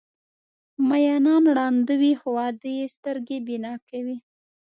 [0.89, 4.17] مینان ړانده وي خو واده یې سترګې بینا کوي.